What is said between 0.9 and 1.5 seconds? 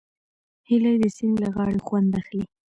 د سیند له